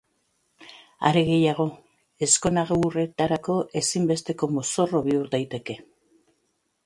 [1.09, 1.65] Are gehiago,
[2.27, 5.77] ezkonagurretarako ezinbesteko mozorro bihur daiteke.